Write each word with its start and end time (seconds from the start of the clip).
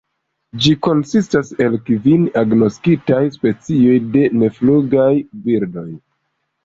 Ĝi 0.61 0.71
konsistas 0.85 1.51
el 1.65 1.75
kvin 1.89 2.25
agnoskitaj 2.43 3.21
specioj 3.35 4.01
de 4.17 4.25
neflugaj 4.43 5.11
birdoj. 5.45 5.89